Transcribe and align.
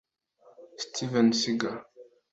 Steven 0.83 1.29
Seagal 1.31 1.75